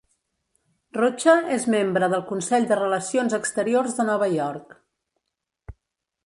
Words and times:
Rocha 0.97 1.35
és 1.57 1.67
membre 1.73 2.09
del 2.13 2.23
Consell 2.31 2.65
de 2.71 2.79
Relacions 2.79 3.37
Exteriors 3.39 3.95
de 4.01 4.07
Nova 4.09 4.31
York. 4.41 4.75